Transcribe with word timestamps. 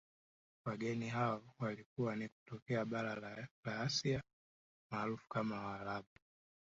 Wageni 0.65 1.07
hao 1.09 1.43
walikuwa 1.59 2.15
ni 2.15 2.29
kutokea 2.29 2.85
bara 2.85 3.15
la 3.15 3.47
Asia 3.81 4.23
maarufu 4.91 5.27
kama 5.29 5.65
waarabu 5.65 6.07